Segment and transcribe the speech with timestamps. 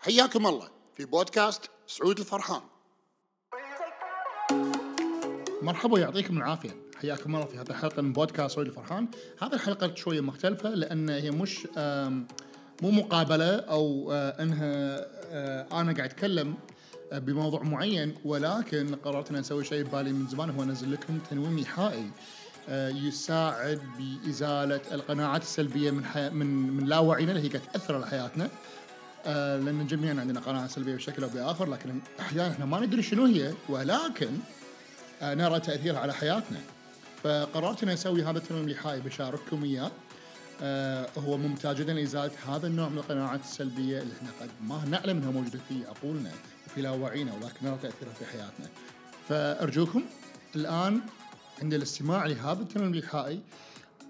[0.00, 2.60] حياكم الله في بودكاست سعود الفرحان.
[5.62, 6.76] مرحبا يعطيكم العافية.
[6.96, 9.08] حياكم الله في هذه الحلقة من بودكاست سعود الفرحان.
[9.42, 11.68] هذه الحلقة شوية مختلفة لأن هي مش
[12.82, 16.54] مو مقابلة أو آه، إنها آه، أنا قاعد أتكلم
[17.12, 21.58] آه، بموضوع معين ولكن قررت ان أسوي شيء ببالي من زمان هو أنزل لكم تنويم
[21.58, 22.10] إيحائي
[23.06, 26.30] يساعد بإزالة القناعات السلبية من حي...
[26.30, 28.48] من من لاوعينا اللي هي قاعد تأثر على حياتنا.
[29.34, 33.52] لأن جميعا عندنا قناعات سلبية بشكل أو بآخر لكن أحيانا إحنا ما ندري شنو هي
[33.68, 34.30] ولكن
[35.22, 36.58] آه، نرى تأثيرها على حياتنا.
[37.24, 39.90] فقررت إني أسوي هذا التنويم الايحائي بشارككم إياه.
[40.62, 45.16] آه، هو ممتاز جدا لإزالة هذا النوع من القناعات السلبية اللي إحنا قد ما نعلم
[45.16, 46.30] إنها موجودة في عقولنا
[46.66, 48.66] وفي لاوعينا ولكن نرى تأثيرها في حياتنا.
[49.28, 50.02] فأرجوكم
[50.56, 51.00] الآن
[51.62, 53.40] عند الاستماع لهذا التنويم الايحائي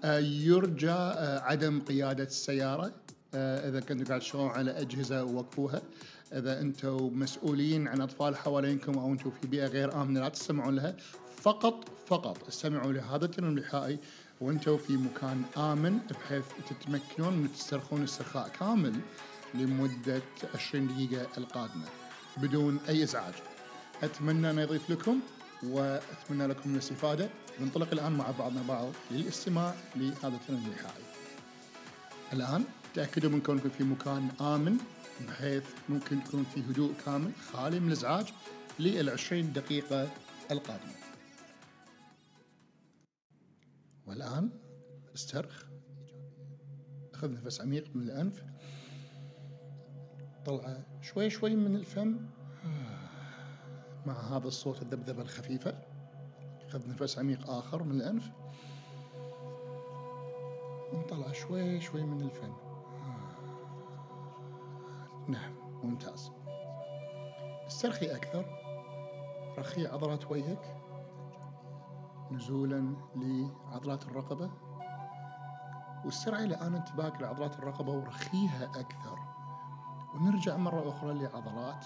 [0.03, 2.85] آه، يرجى آه، عدم قيادة السيارة.
[2.85, 2.91] آه،
[3.33, 5.81] إذا كنتوا قاعد تشتغلون على أجهزة وقفوها
[6.33, 10.95] إذا أنتم مسؤولين عن أطفال حوالينكم أو أنتم في بيئة غير آمنة لا تستمعون لها.
[11.41, 13.99] فقط فقط استمعوا لهذا التنويم الايحائي
[14.41, 18.95] وأنتم في مكان آمن بحيث تتمكنون من تسترخون استرخاء كامل
[19.53, 20.21] لمدة
[20.55, 21.85] 20 دقيقة القادمة
[22.37, 23.33] بدون أي إزعاج.
[24.03, 25.19] أتمنى أن يضيف لكم
[25.63, 27.29] وأتمنى لكم الاستفادة.
[27.59, 31.03] ننطلق الآن مع بعضنا بعض للاستماع لهذا التنويم الايحائي.
[32.33, 32.63] الآن
[32.99, 34.77] تاكدوا من كونكم في مكان آمن
[35.27, 38.33] بحيث ممكن تكون في هدوء كامل خالي من الإزعاج
[38.79, 40.11] لل 20 دقيقة
[40.51, 40.93] القادمة.
[44.07, 44.49] والآن
[45.15, 45.63] أسترخ.
[47.13, 48.43] خذ نفس عميق من الأنف.
[50.45, 52.17] طلعه شوي شوي من الفم.
[54.05, 55.81] مع هذا الصوت الذبذبة الخفيفة.
[56.69, 58.29] خذ نفس عميق آخر من الأنف.
[60.93, 62.68] ونطلع شوي شوي من الفم.
[65.29, 65.51] نعم
[65.83, 66.31] ممتاز.
[67.67, 68.45] استرخي أكثر.
[69.57, 70.75] رخي عضلات وجهك.
[72.31, 74.51] نزولا لعضلات الرقبة.
[76.05, 79.19] واسترعي الآن انتباهك لعضلات الرقبة ورخيها أكثر.
[80.15, 81.85] ونرجع مرة أخرى لعضلات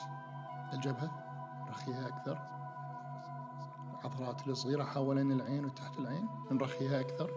[0.74, 1.12] الجبهة.
[1.70, 2.38] رخيها أكثر.
[4.00, 7.32] العضلات الصغيرة حوالين العين وتحت العين نرخيها أكثر.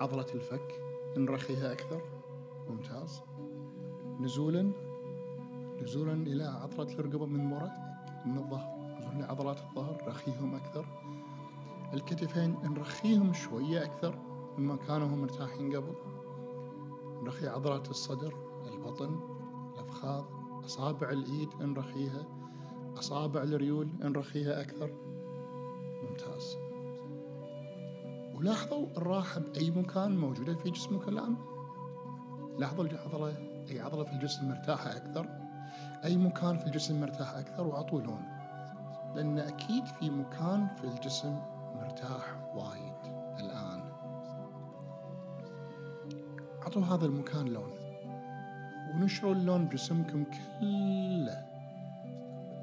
[0.00, 0.80] عضلة الفك
[1.16, 2.02] نرخيها أكثر.
[2.68, 3.27] ممتاز.
[4.20, 4.72] نزولا
[5.82, 8.78] نزولا إلى عضله الرقبة من وراء من الظهر.
[8.98, 10.86] نزولا لعضلات الظهر رخيهم أكثر.
[11.94, 14.18] الكتفين نرخيهم شوية أكثر
[14.58, 15.94] مما كانوا هم مرتاحين قبل.
[17.22, 18.34] نرخي عضلات الصدر
[18.72, 19.20] البطن
[19.74, 20.24] الأفخاذ.
[20.64, 22.26] أصابع الإيد نرخيها.
[22.98, 24.90] أصابع الريول نرخيها أكثر.
[26.02, 26.56] ممتاز.
[28.34, 31.36] ولاحظوا الراحة بأي مكان موجودة في جسمك الآن؟
[32.58, 35.26] لاحظوا العضلة أي عضلة في الجسم مرتاحة أكثر
[36.04, 38.22] أي مكان في الجسم مرتاح أكثر وعطوا لون
[39.14, 41.38] لأن أكيد في مكان في الجسم
[41.74, 43.80] مرتاح وايد الآن.
[46.62, 47.70] عطوا هذا المكان لون
[48.94, 51.44] ونشروا اللون بجسمكم كله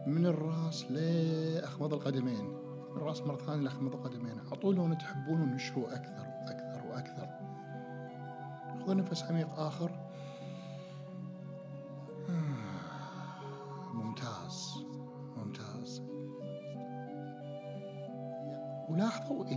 [0.08, 2.46] من الراس لأخمض القدمين
[2.92, 4.40] من الراس مرة ثانية لأخمض القدمين.
[4.52, 7.28] عطوا لون تحبونه ونشروا أكثر وأكثر وأكثر.
[8.80, 10.05] خذوا نفس عميق آخر.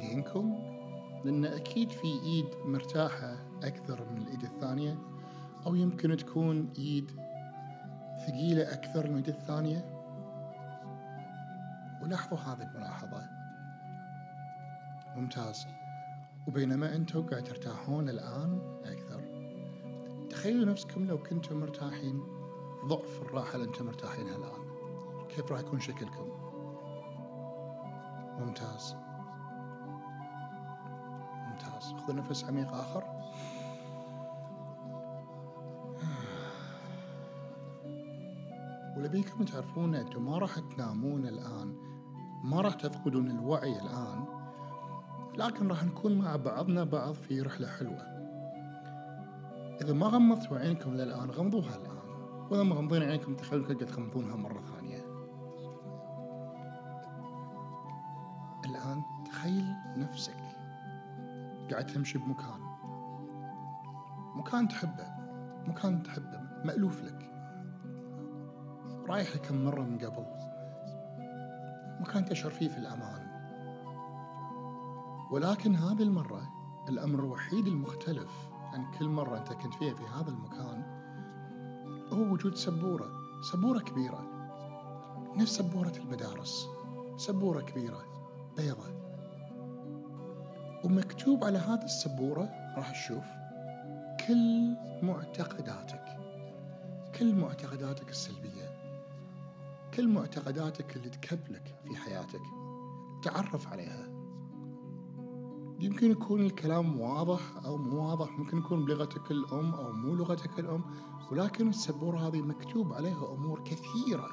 [0.09, 0.59] ايدينكم
[1.25, 4.99] لأن أكيد في إيد مرتاحة أكثر من الإيد الثانية
[5.67, 7.11] أو يمكن تكون إيد
[8.27, 9.85] ثقيلة أكثر من الإيد الثانية.
[12.03, 13.29] ولاحظوا هذه الملاحظة.
[15.17, 15.67] ممتاز.
[16.49, 19.21] وبينما أنتم قاعد ترتاحون الآن أكثر.
[20.31, 22.23] تخيلوا نفسكم لو كنتم مرتاحين
[22.85, 24.69] ضعف الراحة اللي أنتم مرتاحينها الآن.
[25.29, 26.29] كيف راح يكون شكلكم؟
[28.39, 29.08] ممتاز.
[32.09, 33.05] خذوا نفس عميق آخر.
[38.97, 41.77] ولبيكم تعرفون أنتم ما راح تنامون الآن
[42.45, 44.25] ما راح تفقدون الوعي الآن
[45.37, 48.03] لكن راح نكون مع بعضنا بعض في رحلة حلوة.
[49.83, 51.99] إذا ما غمضتوا عينكم للآن غمضوها الآن.
[52.51, 55.05] وإذا ما غمضين عينكم تخيلوا قاعد تغمضونها مرة ثانية.
[58.65, 60.38] الآن تخيل نفسك
[61.71, 62.61] قاعد تمشي بمكان.
[64.35, 65.09] مكان تحبه
[65.67, 67.31] مكان تحبه مألوف لك.
[69.09, 70.27] رايح كم مرة من قبل.
[72.01, 73.29] مكان تشعر فيه في الأمان.
[75.31, 76.49] ولكن هذه المرة
[76.89, 80.83] الأمر الوحيد المختلف عن كل مرة أنت كنت فيها في هذا المكان
[82.13, 83.11] هو وجود سبورة
[83.53, 84.39] سبورة كبيرة.
[85.37, 86.69] نفس سبورة المدارس
[87.17, 88.05] سبورة كبيرة
[88.57, 88.98] بيضة.
[90.89, 93.25] ومكتوب على هذه السبورة راح تشوف
[94.27, 96.05] كل معتقداتك
[97.19, 98.71] كل معتقداتك السلبية
[99.95, 102.41] كل معتقداتك اللي تكبلك في حياتك
[103.23, 104.09] تعرف عليها.
[105.81, 110.85] يمكن يكون الكلام واضح أو مو واضح ممكن يكون بلغتك الأم أو مو لغتك الأم
[111.31, 114.29] ولكن السبورة هذه مكتوب عليها أمور كثيرة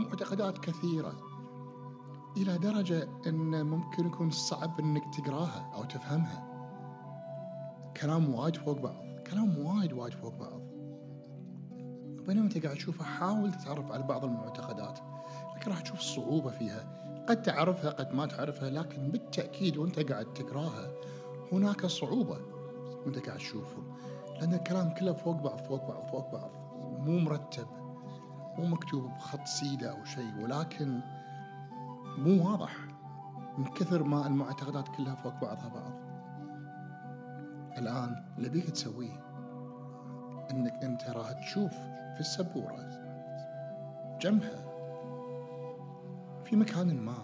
[0.00, 1.27] معتقدات كثيرة.
[2.42, 6.44] إلى درجة أن ممكن يكون صعب أنك تقراها أو تفهمها.
[7.96, 10.60] كلام وايد فوق بعض كلام وايد وايد فوق بعض.
[12.20, 14.98] وبينما انت قاعد تشوفها حاول تتعرف على بعض المعتقدات.
[15.56, 16.98] لكن راح تشوف صعوبة فيها.
[17.28, 20.90] قد تعرفها قد ما تعرفها لكن بالتأكيد وأنت قاعد تقراها
[21.52, 22.38] هناك صعوبة
[23.04, 23.84] وأنت قاعد تشوفهم
[24.40, 26.50] لأن الكلام كله فوق بعض فوق بعض فوق بعض.
[26.98, 27.66] مو مرتب
[28.58, 30.42] مو مكتوب بخط سيدة أو شيء.
[30.42, 31.00] ولكن
[32.18, 32.76] مو واضح.
[33.58, 35.92] من كثر ما المعتقدات كلها فوق بعضها بعض.
[37.78, 39.24] الآن اللي بيك تسويه
[40.50, 41.72] إنك أنت راح تشوف
[42.14, 42.76] في السبورة
[44.20, 44.64] جنبها.
[46.44, 47.18] في مكان ما.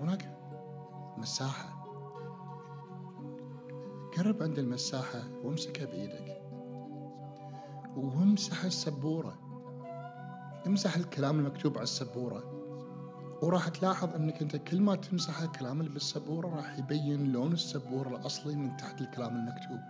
[0.00, 0.36] هناك
[1.16, 1.82] مساحة.
[4.16, 6.42] قرب عند المساحة وامسكها بإيدك
[7.96, 9.38] وامسح السبورة.
[10.66, 12.51] امسح الكلام المكتوب على السبورة.
[13.42, 18.56] وراح تلاحظ إنك أنت كل ما تمسح الكلام اللي بالسبورة راح يبين لون السبورة الأصلي
[18.56, 19.80] من تحت الكلام المكتوب.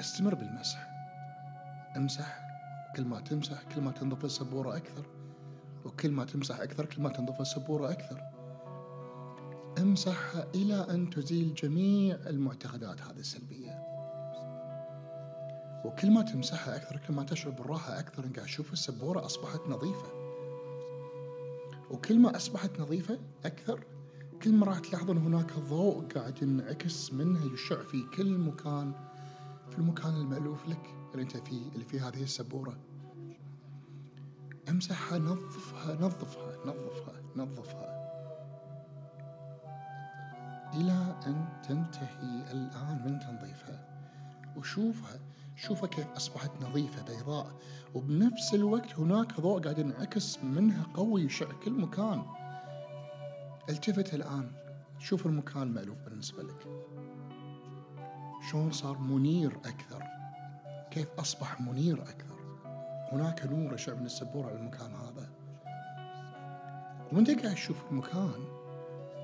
[0.00, 0.90] استمر بالمسح.
[1.96, 2.40] امسح.
[2.96, 5.06] كل ما تمسح كل ما تنظف السبورة أكثر.
[5.84, 8.22] وكل ما تمسح أكثر كل ما تنظف السبورة أكثر.
[9.78, 13.84] امسحها إلى أن تزيل جميع المعتقدات هذه السلبية.
[15.84, 20.19] وكل ما تمسحها أكثر كل ما تشعر بالراحة أكثر إن قاعد تشوف السبورة أصبحت نظيفة.
[21.90, 23.84] وكل ما أصبحت نظيفة أكثر.
[24.42, 28.92] كل ما راح تلاحظون هناك ضوء قاعد ينعكس منها يشع في كل مكان
[29.70, 32.76] في المكان المألوف لك اللي أنت فيه اللي فيه هذه السبورة.
[34.68, 38.00] امسحها نظفها نظفها نظفها نظفها.
[40.74, 43.88] إلى أن تنتهي الآن من تنظيفها.
[44.56, 45.20] وشوفها.
[45.60, 47.52] شوفها كيف أصبحت نظيفة بيضاء.
[47.94, 52.22] وبنفس الوقت هناك ضوء قاعد ينعكس منها قوي يشع كل مكان.
[53.68, 54.50] التفت الآن.
[54.98, 56.66] شوف المكان مألوف بالنسبة لك.
[58.50, 60.02] شلون صار منير أكثر؟
[60.90, 62.40] كيف أصبح منير أكثر؟
[63.12, 65.30] هناك نور يشع من السبورة على المكان هذا.
[67.12, 68.44] وانت قاعد تشوف المكان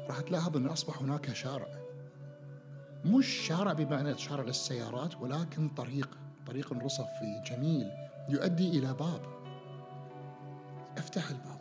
[0.09, 1.69] راح تلاحظ أن أصبح هناك شارع.
[3.05, 6.25] مش شارع بمعنى شارع للسيارات ولكن طريق.
[6.46, 7.93] طريق رصفي جميل
[8.28, 9.20] يؤدي إلى باب.
[10.98, 11.60] افتح الباب.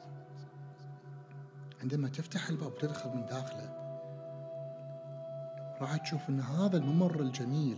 [1.82, 3.86] عندما تفتح الباب وتدخل من داخله
[5.82, 7.78] راح تشوف إن هذا الممر الجميل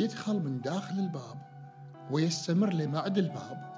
[0.00, 1.38] يدخل من داخل الباب
[2.10, 3.72] ويستمر لمعد الباب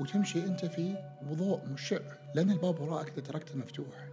[0.00, 0.96] وتمشي أنت في
[1.30, 1.98] وضوء مشع
[2.34, 4.08] لأن الباب وراءك إذا تركته مفتوح.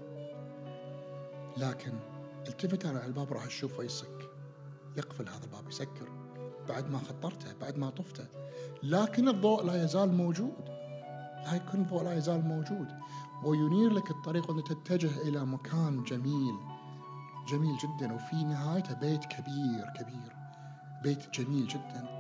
[1.58, 1.94] لكن
[2.48, 4.30] التفت على الباب راح تشوفه يصك
[4.98, 6.19] يقفل هذا الباب يسكر.
[6.70, 8.26] بعد ما خطرته بعد ما طفته.
[8.84, 10.70] لكن الضوء لا يزال موجود.
[11.46, 12.88] لا يكون الضوء لا يزال موجود.
[13.44, 16.56] وينير لك الطريق وأنت تتجه إلى مكان جميل
[17.48, 18.14] جميل جدا.
[18.14, 20.36] وفي نهايته بيت كبير كبير.
[21.04, 22.20] بيت جميل جدا.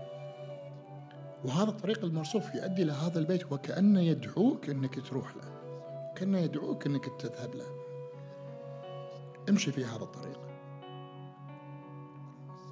[1.45, 5.59] وهذا الطريق المرصوف يؤدي إلى هذا البيت وكأنه يدعوك أنك تروح له.
[6.15, 7.65] كأنه يدعوك أنك تذهب له.
[9.49, 10.39] امشي في هذا الطريق.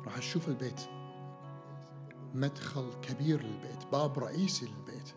[0.06, 0.97] راح تشوف البيت.
[2.34, 5.14] مدخل كبير للبيت باب رئيسي للبيت.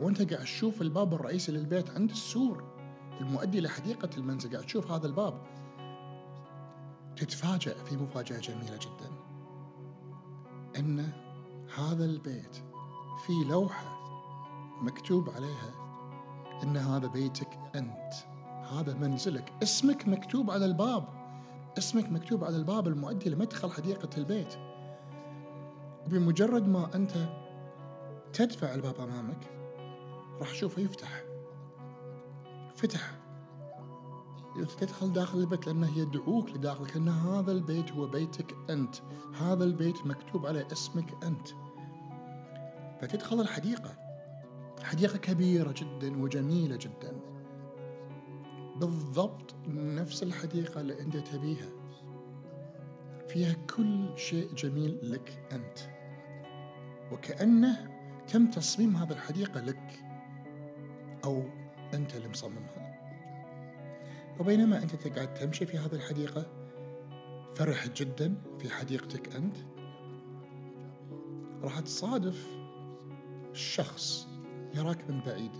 [0.00, 2.64] وانت قاعد تشوف الباب الرئيسي للبيت عند السور
[3.20, 5.42] المؤدي لحديقة المنزل قاعد تشوف هذا الباب.
[7.16, 9.10] تتفاجأ في مفاجأة جميلة جدا.
[10.78, 11.12] أن
[11.76, 12.56] هذا البيت
[13.26, 13.98] في لوحة
[14.82, 15.72] مكتوب عليها
[16.62, 18.12] أن هذا بيتك أنت.
[18.72, 19.52] هذا منزلك.
[19.62, 21.08] اسمك مكتوب على الباب.
[21.78, 24.54] اسمك مكتوب على الباب المؤدي لمدخل حديقة البيت.
[26.06, 27.12] بمجرد ما أنت
[28.32, 29.50] تدفع الباب أمامك
[30.40, 31.22] راح تشوفه يفتح.
[32.74, 33.18] فتح.
[34.78, 38.96] تدخل داخل البيت لأنه يدعوك لداخل كأن هذا البيت هو بيتك أنت.
[39.34, 41.48] هذا البيت مكتوب عليه اسمك أنت.
[43.00, 43.94] فتدخل الحديقة.
[44.82, 47.20] حديقة كبيرة جدا وجميلة جدا.
[48.76, 51.81] بالضبط نفس الحديقة اللي أنت تبيها.
[53.32, 55.78] فيها كل شيء جميل لك أنت.
[57.12, 57.90] وكأنه
[58.28, 60.04] تم تصميم هذه الحديقة لك
[61.24, 61.44] أو
[61.94, 62.98] أنت اللي مصممها.
[64.40, 66.46] وبينما أنت قاعد تمشي في هذه الحديقة
[67.56, 69.56] فرح جدا في حديقتك أنت.
[71.62, 72.46] راح تصادف
[73.52, 74.28] شخص
[74.74, 75.52] يراك من بعيد.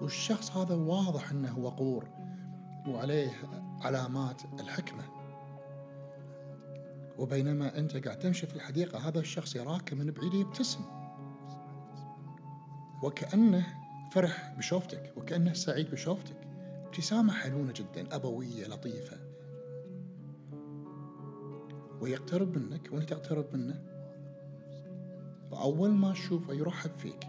[0.00, 2.08] والشخص هذا واضح إنه وقور
[2.86, 3.30] وعليه
[3.80, 5.21] علامات الحكمة.
[7.22, 10.80] وبينما أنت قاعد تمشي في الحديقة هذا الشخص يراك من بعيد يبتسم.
[13.02, 13.66] وكأنه
[14.12, 16.36] فرح بشوفتك وكأنه سعيد بشوفتك.
[16.86, 19.16] ابتسامة حنونة جدا أبوية لطيفة.
[22.00, 23.82] ويقترب منك وأنت تقترب منه.
[25.50, 27.28] وأول ما تشوفه يرحب فيك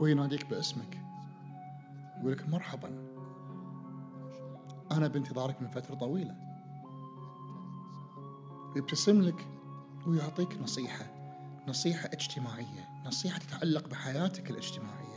[0.00, 0.98] ويناديك باسمك
[2.20, 2.88] يقول لك مرحبا.
[4.92, 6.49] أنا بانتظارك من فترة طويلة.
[8.74, 9.46] ويبتسم لك
[10.06, 11.20] ويعطيك نصيحة
[11.68, 15.10] نصيحة اجتماعية نصيحة تتعلق بحياتك الاجتماعية.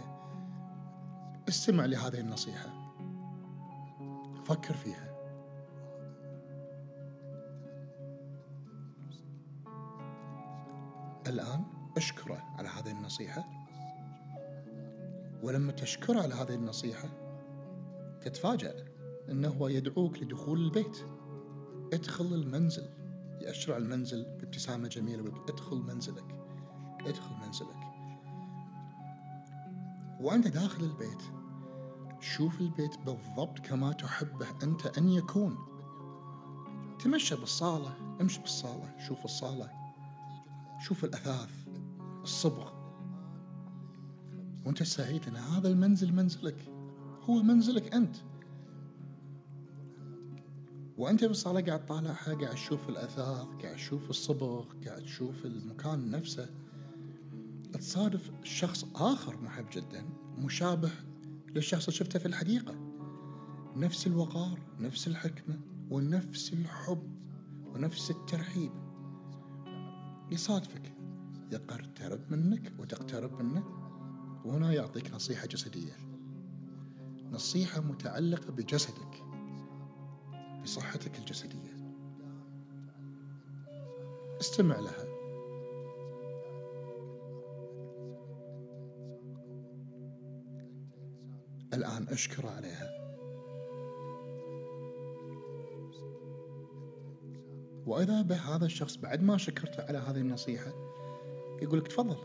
[1.49, 2.93] استمع لهذه النصيحة.
[4.45, 5.13] فكر فيها.
[11.27, 11.63] الآن
[11.97, 13.43] اشكره على هذه النصيحة.
[15.43, 17.09] ولما تشكره على هذه النصيحة
[18.21, 18.85] تتفاجأ
[19.29, 20.97] أنه يدعوك لدخول البيت.
[21.93, 23.02] ادخل المنزل.
[23.43, 26.35] يأشر على المنزل بابتسامة جميلة ويقول ادخل منزلك
[27.05, 27.77] ادخل منزلك.
[30.19, 31.21] وأنت داخل البيت
[32.19, 35.57] شوف البيت بالضبط كما تحبه أنت أن يكون.
[36.99, 39.71] تمشى بالصالة امشي بالصالة شوف الصالة
[40.83, 41.67] شوف الأثاث
[42.23, 42.71] الصبغ.
[44.65, 46.71] وأنت سعيد إن هذا المنزل منزلك
[47.23, 48.15] هو منزلك أنت.
[50.97, 56.49] وأنت بالصالة قاعد طالعها قاعد تشوف الأثاث قاعد تشوف الصبغ قاعد تشوف المكان نفسه.
[57.73, 60.05] تصادف شخص آخر محب جدا
[60.37, 60.91] مشابه
[61.55, 62.75] للشخص اللي شفته في الحديقة.
[63.75, 65.59] نفس الوقار نفس الحكمة
[65.89, 67.15] ونفس الحب
[67.65, 68.71] ونفس الترحيب.
[70.31, 70.93] يصادفك
[71.51, 73.63] يقترب منك وتقترب منه
[74.45, 75.97] وهنا يعطيك نصيحة جسدية.
[77.31, 79.32] نصيحة متعلقة بجسدك.
[80.63, 81.73] بصحتك الجسدية.
[84.41, 85.05] استمع لها.
[91.73, 92.89] الآن أشكر عليها.
[97.85, 100.73] وإذا به هذا الشخص بعد ما شكرته على هذه النصيحة
[101.61, 102.17] يقول لك تفضل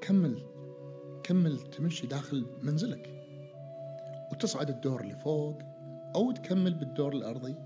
[0.00, 0.42] كمل
[1.22, 3.20] كمل تمشي داخل منزلك.
[4.32, 5.69] وتصعد الدور اللي فوق
[6.14, 7.56] أو تكمل بالدور الأرضي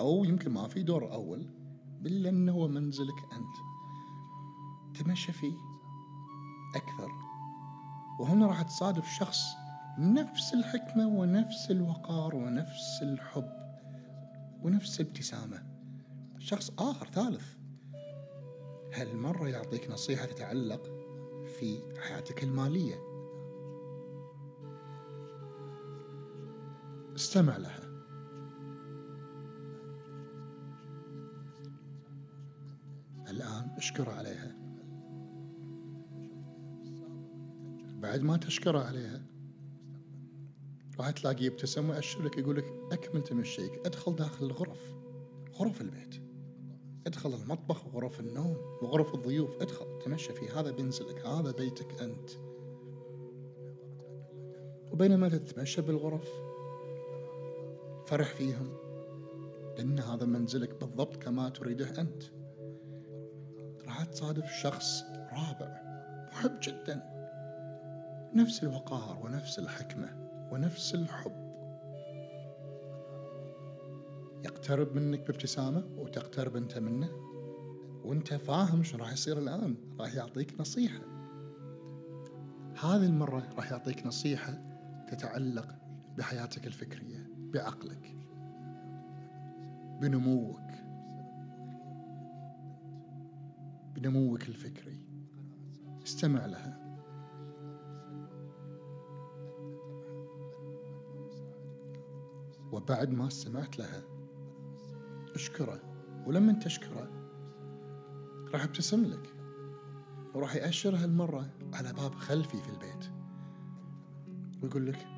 [0.00, 1.46] أو يمكن ما في دور أول
[2.02, 3.56] لأنه هو منزلك أنت.
[4.98, 5.54] تمشى فيه
[6.76, 7.10] أكثر.
[8.20, 9.42] وهنا راح تصادف شخص
[9.98, 13.50] نفس الحكمة ونفس الوقار ونفس الحب
[14.62, 15.66] ونفس الابتسامة.
[16.38, 17.54] شخص آخر ثالث.
[18.94, 20.82] هالمرة يعطيك نصيحة تتعلق
[21.58, 21.78] في
[22.08, 23.13] حياتك المالية؟
[27.16, 27.80] استمع لها.
[33.30, 34.56] الآن اشكر عليها.
[38.04, 39.22] بعد ما تشكر عليها
[40.98, 44.94] راح تلاقيه يبتسم ويأشر لك يقول لك أكمل تمشيك ادخل داخل الغرف
[45.54, 46.14] غرف البيت
[47.06, 52.30] ادخل المطبخ وغرف النوم وغرف الضيوف ادخل تمشى فيه هذا بينزلك هذا بيتك أنت.
[54.92, 56.28] وبينما تتمشى بالغرف
[58.06, 58.76] فرح فيهم.
[59.78, 62.22] لأن هذا منزلك بالضبط كما تريده أنت.
[63.86, 65.82] راح تصادف شخص رابع
[66.32, 67.02] محب جدا.
[68.34, 71.44] نفس الوقار ونفس الحكمة ونفس الحب.
[74.44, 77.10] يقترب منك بابتسامة وتقترب أنت منه.
[78.04, 79.76] وأنت فاهم شو راح يصير الآن.
[80.00, 81.00] راح يعطيك نصيحة.
[82.80, 84.58] هذه المرة راح يعطيك نصيحة
[85.10, 85.68] تتعلق
[86.18, 87.23] بحياتك الفكرية.
[87.54, 88.16] بعقلك
[90.00, 90.60] بنموك
[93.94, 94.98] بنموك الفكري.
[96.04, 96.80] استمع لها.
[102.72, 104.02] وبعد ما استمعت لها
[105.34, 105.80] اشكره
[106.26, 107.08] ولما تشكره
[108.54, 109.34] راح يبتسم لك.
[110.34, 113.10] وراح يأشر هالمرة على باب خلفي في البيت.
[114.62, 115.13] ويقول لك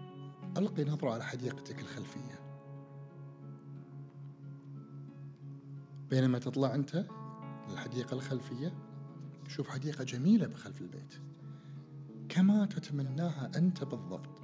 [0.57, 2.41] ألقي نظرة على حديقتك الخلفية.
[6.11, 7.07] بينما تطلع أنت
[7.71, 8.75] للحديقة الخلفية
[9.45, 11.15] تشوف حديقة جميلة بخلف البيت.
[12.29, 14.43] كما تتمناها أنت بالضبط.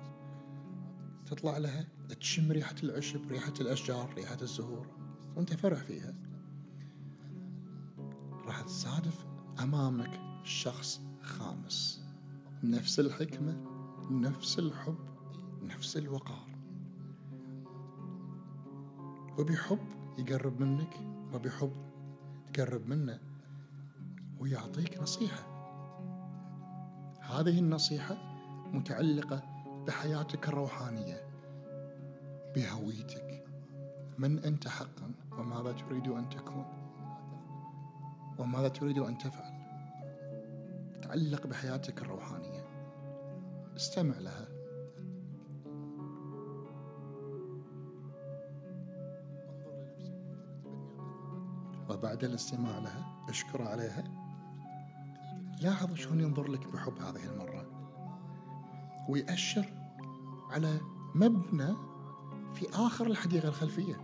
[1.27, 1.89] تطلع لها
[2.21, 4.87] تشم ريحة العشب ريحة الأشجار ريحة الزهور.
[5.37, 6.15] وأنت فرح فيها.
[8.47, 9.27] راح تصادف
[9.61, 12.05] أمامك شخص خامس.
[12.65, 13.57] نفس الحكمة
[14.11, 15.12] نفس الحب.
[15.63, 16.49] نفس الوقار.
[19.39, 19.79] وبحب
[20.19, 20.95] يقرب منك
[21.35, 21.73] وبحب
[22.53, 23.21] تقرب منه
[24.41, 25.53] ويعطيك نصيحة.
[27.21, 28.17] هذه النصيحة
[28.73, 29.43] متعلقة
[29.87, 31.21] بحياتك الروحانية
[32.55, 33.45] بهويتك.
[34.19, 36.65] من أنت حقا؟ وماذا تريد أن تكون؟
[38.39, 39.63] وماذا تريد أن تفعل؟
[40.95, 42.67] تتعلق بحياتك الروحانية.
[43.77, 44.52] استمع لها.
[52.03, 53.25] وبعد الاستماع لها.
[53.29, 54.05] اشكر عليها.
[55.61, 57.67] لاحظ شلون ينظر لك بحب هذه المرة.
[59.09, 59.73] ويأشر
[60.51, 60.81] على
[61.15, 61.75] مبنى
[62.55, 63.95] في آخر الحديقة الخلفية.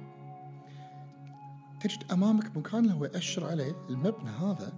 [1.81, 4.73] تجد أمامك مكان هو يأشر عليه المبنى هذا.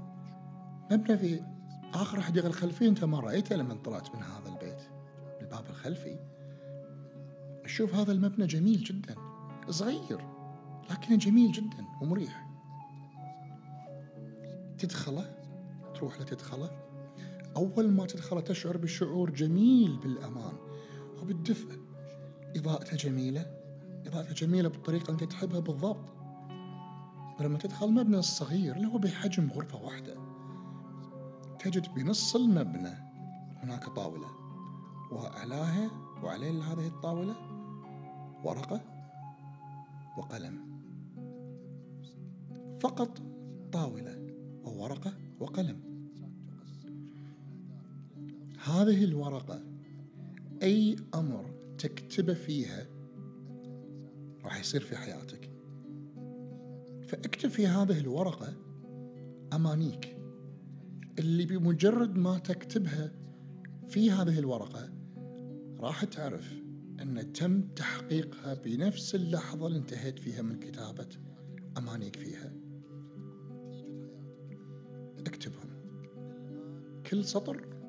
[0.91, 1.43] مبنى في
[1.95, 2.89] آخر الحديقة الخلفية.
[2.89, 4.83] أنت ما رأيته لما طلعت من هذا البيت
[5.41, 6.19] الباب الخلفي.
[7.67, 9.15] شوف هذا المبنى جميل جدا.
[9.71, 10.21] صغير
[10.91, 12.50] لكنه جميل جدا ومريح.
[14.81, 15.35] تدخله
[15.95, 16.71] تروح له تدخله
[17.57, 20.53] أول ما تدخله تشعر بشعور جميل بالأمان
[21.23, 21.79] وبالدفء.
[22.57, 23.47] إضاءته جميلة
[24.07, 26.13] إضاءته جميلة بالطريقة اللي أنت تحبها بالضبط.
[27.41, 30.15] ولما تدخل المبنى الصغير اللي هو بحجم غرفة واحدة
[31.59, 32.95] تجد بنص المبنى
[33.63, 34.29] هناك طاولة.
[35.13, 35.91] وأعلاها
[36.23, 37.37] وعليه هذه الطاولة
[38.45, 38.81] ورقة
[40.19, 40.81] وقلم.
[42.81, 43.19] فقط
[43.73, 44.20] طاولة.
[44.81, 45.81] وورقة وقلم.
[48.65, 49.63] هذه الورقة
[50.63, 52.87] أي أمر تكتبه فيها
[54.45, 55.51] راح يصير في حياتك.
[57.03, 58.55] فاكتب في هذه الورقة
[59.53, 60.17] أمانيك.
[61.19, 63.13] اللي بمجرد ما تكتبها
[63.89, 64.91] في هذه الورقة
[65.79, 66.53] راح تعرف
[67.01, 71.09] أن تم تحقيقها بنفس اللحظة اللي انتهيت فيها من كتابة
[71.79, 72.60] أمانيك فيها.
[77.11, 77.80] كل سطر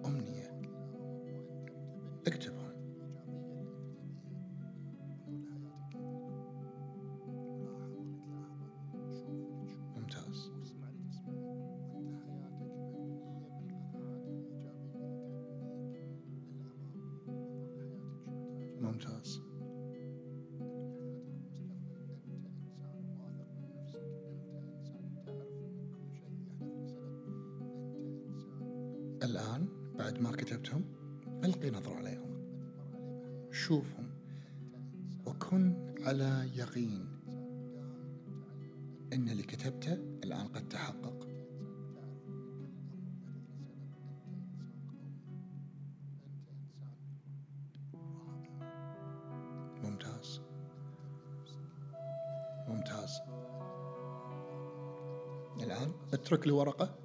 [55.81, 56.95] الآن اترك الورقة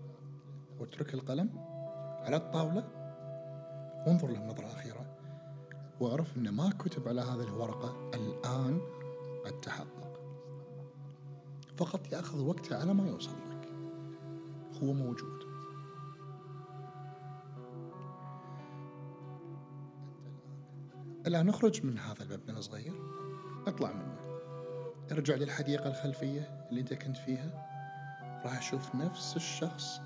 [0.80, 1.50] واترك القلم
[2.20, 2.84] على الطاولة.
[4.06, 5.16] وانظر له نظرة أخيرة
[6.00, 8.80] واعرف أن ما كتب على هذه الورقة الآن
[9.44, 10.20] قد تحقق
[11.76, 13.68] فقط يأخذ وقته على ما يوصل لك.
[14.82, 15.42] هو موجود.
[21.26, 22.92] الآن اخرج من هذا المبنى الصغير.
[23.66, 24.16] اطلع منه.
[25.12, 27.65] ارجع للحديقة الخلفية اللي انت كنت فيها.
[28.46, 30.00] راح أشوف نفس الشخص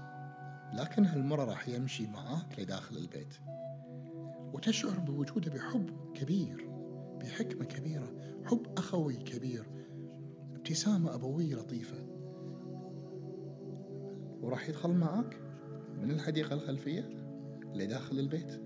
[0.72, 3.34] لكن هالمرة راح يمشي معاك لداخل البيت.
[4.52, 6.70] وتشعر بوجوده بحب كبير
[7.20, 8.12] بحكمة كبيرة
[8.44, 9.70] حب أخوي كبير
[10.54, 11.96] ابتسامة أبوية لطيفة.
[14.40, 15.36] وراح يدخل معاك
[16.02, 17.08] من الحديقة الخلفية
[17.74, 18.62] لداخل البيت.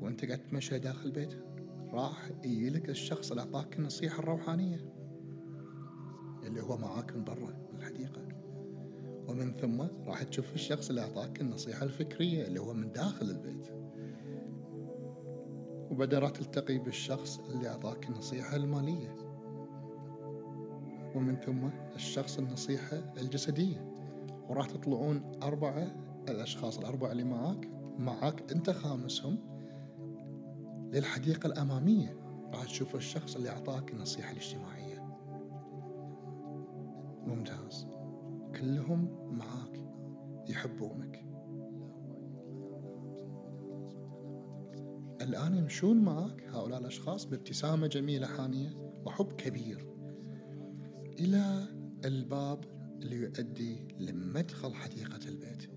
[0.00, 1.34] وأنت قاعد تمشي داخل البيت
[1.92, 4.92] راح يجيلك الشخص اللي أعطاك النصيحة الروحانية
[6.42, 7.71] اللي هو معاك من برا.
[7.92, 8.22] من الحديقة.
[9.28, 13.68] ومن ثم راح تشوف الشخص اللي أعطاك النصيحة الفكرية اللي هو من داخل البيت.
[15.90, 19.16] وبعدين راح تلتقي بالشخص اللي أعطاك النصيحة المالية.
[21.14, 23.92] ومن ثم الشخص النصيحة الجسدية.
[24.48, 25.96] وراح تطلعون أربعة
[26.28, 27.68] الأشخاص الأربعة اللي معاك.
[27.98, 29.38] معاك أنت خامسهم
[30.92, 32.16] للحديقة الأمامية.
[32.52, 34.81] راح تشوف الشخص اللي أعطاك النصيحة الاجتماعية.
[37.26, 37.86] ممتاز.
[38.56, 39.78] كلهم معاك
[40.48, 41.32] يحبونك.
[45.22, 48.70] الآن يمشون معك هؤلاء الأشخاص بابتسامة جميلة حانية
[49.06, 49.92] وحب كبير.
[51.18, 51.66] إلى
[52.04, 52.64] الباب
[53.02, 55.70] اللي يؤدي لمدخل حديقة البيت.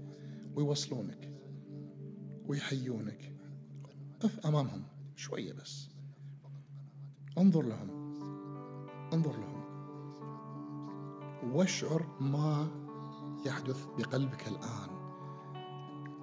[0.55, 1.31] ويوصلونك
[2.47, 3.35] ويحيونك.
[4.19, 4.83] قف أمامهم
[5.15, 5.89] شوية بس.
[7.37, 7.89] انظر لهم.
[9.13, 9.54] انظر لهم.
[11.53, 12.67] واشعر ما
[13.45, 14.89] يحدث بقلبك الآن.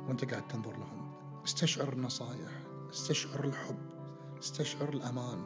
[0.09, 1.13] وانت قاعد تنظر لهم.
[1.45, 2.51] استشعر النصائح
[2.91, 3.79] استشعر الحب
[4.39, 5.39] استشعر الأمان.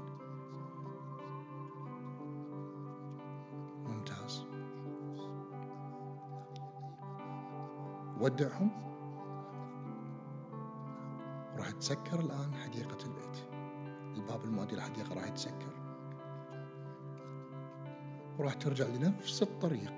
[3.86, 4.46] ممتاز.
[8.20, 8.70] ودعهم.
[11.58, 13.36] راح تسكر الآن حديقة البيت.
[14.16, 15.85] الباب المؤدي للحديقة راح يتسكر.
[18.38, 19.92] وراح ترجع لنفس الطريق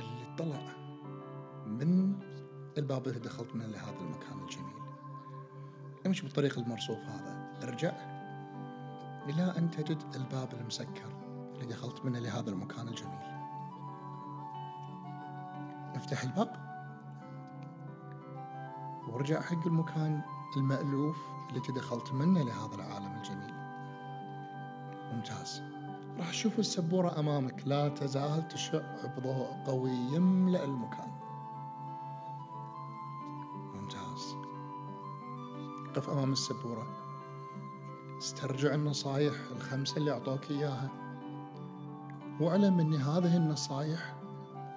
[0.00, 0.76] اللي طلع
[1.66, 2.18] من
[2.78, 4.78] الباب اللي دخلت منه لهذا المكان الجميل.
[6.06, 7.92] امشي بالطريق المرصوف هذا ارجع
[9.28, 11.12] إلى أن تجد الباب المسكر
[11.54, 13.28] اللي دخلت منه لهذا المكان الجميل.
[15.94, 16.68] افتح الباب
[19.08, 20.22] وارجع حق المكان
[20.56, 21.16] المألوف
[21.48, 23.54] اللي دخلت منه لهذا العالم الجميل.
[25.14, 25.77] ممتاز.
[26.18, 27.62] راح تشوف السبورة أمامك.
[27.66, 28.82] لا تزال تشع
[29.16, 31.10] بضوء قوي يملأ المكان.
[33.74, 34.34] ممتاز.
[35.96, 36.86] قف أمام السبورة.
[38.18, 40.88] استرجع النصايح الخمسة اللي أعطوك إياها.
[42.40, 44.14] واعلم أن هذه النصايح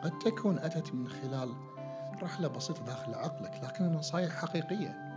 [0.04, 1.54] قد تكون أتت من خلال
[2.24, 5.12] رحلة بسيطة داخل عقلك لكن النصايح حقيقية.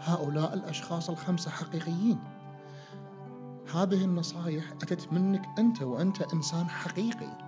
[0.00, 2.35] هؤلاء الأشخاص الخمسة حقيقيين.
[3.74, 7.38] هذه النصايح أتت منك أنت وأنت إنسان حقيقي.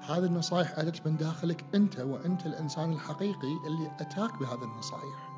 [0.00, 5.30] هذه النصايح أتت من داخلك أنت وأنت الإنسان الحقيقي اللي أتاك بهذه النصايح.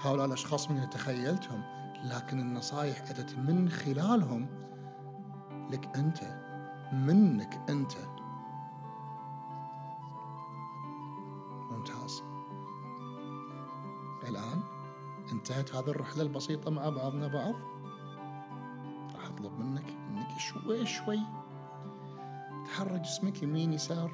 [0.00, 1.62] هؤلاء الأشخاص من تخيلتهم
[2.04, 4.48] لكن النصايح أتت من خلالهم
[5.70, 6.18] لك أنت
[6.92, 7.92] منك أنت.
[11.70, 12.22] ممتاز.
[14.28, 14.60] الآن
[15.32, 17.73] انتهت هذه الرحلة البسيطة مع بعضنا بعض.
[19.34, 21.18] راح أطلب منك أنك شوي شوي
[22.64, 24.10] تحرك جسمك يمين يسار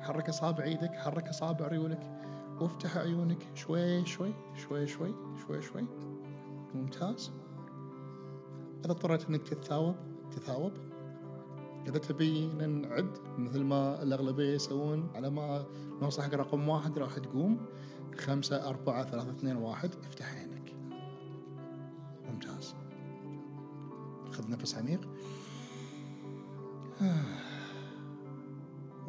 [0.00, 2.20] حرك أصابع إيدك حرك أصابع ريولك
[2.60, 5.14] وافتح عيونك شوي شوي شوي شوي
[5.46, 5.86] شوي شوي.
[6.74, 7.32] ممتاز.
[8.84, 9.96] إذا اضطريت أنك تتثاوب
[10.30, 10.72] تثاوب.
[11.86, 15.64] إذا تبي نعد مثل ما الأغلبية يسوون على ما
[16.02, 17.66] نوصل حق رقم واحد راح تقوم.
[18.18, 19.94] خمسة أربعة ثلاثة اثنين واحد.
[19.94, 20.47] افتح
[24.38, 25.00] خذ نفس عميق.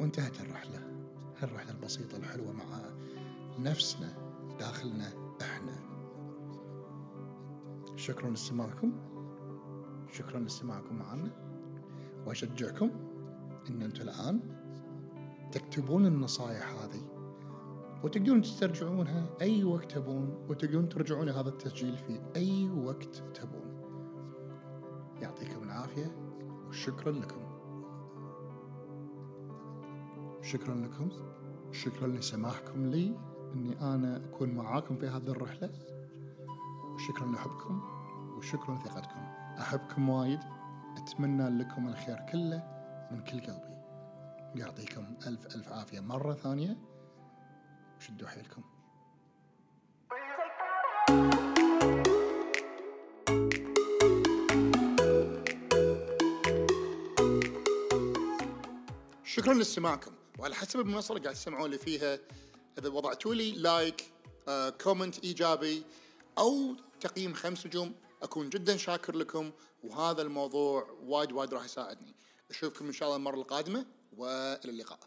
[0.00, 0.78] وانتهت الرحلة.
[1.42, 2.64] الرحلة البسيطة الحلوة مع
[3.58, 4.12] نفسنا
[4.58, 5.12] داخلنا
[5.42, 5.76] إحنا.
[7.96, 8.92] شكرا لاستماعكم.
[10.12, 11.30] شكرا لاستماعكم معنا
[12.26, 12.90] وأشجعكم
[13.70, 14.40] إن أنتم الآن
[15.52, 17.02] تكتبون النصائح هذه
[18.04, 23.69] وتقدرون تسترجعونها أي وقت تبون وتقدرون ترجعون هذا التسجيل في أي وقت تبون.
[25.20, 26.16] يعطيكم العافية
[26.68, 27.40] وشكرا لكم.
[30.42, 31.08] شكرا لكم.
[31.72, 33.16] شكرا لسماحكم لي
[33.54, 35.70] إني أنا أكون معاكم في هذه الرحلة.
[36.94, 37.82] وشكرا لحبكم
[38.36, 39.20] وشكرا لثقتكم.
[39.58, 40.40] أحبكم وايد.
[40.96, 42.62] أتمنى لكم الخير كله
[43.10, 43.80] من كل قلبي.
[44.54, 46.78] يعطيكم ألف ألف عافية مرة ثانية.
[47.96, 48.62] وشدوا حيلكم.
[59.40, 62.18] شكرا لاستماعكم وعلى حسب المنصة اللي قاعد تسمعون لي فيها
[62.78, 64.12] إذا وضعتوا لي like
[64.48, 65.82] آه، comment إيجابي
[66.38, 69.50] أو تقييم خمس نجوم أكون جدا شاكر لكم.
[69.84, 72.14] وهذا الموضوع وايد وايد راح يساعدني.
[72.50, 73.86] أشوفكم إن شاء الله المرة القادمة.
[74.16, 74.98] وإلى اللقاء.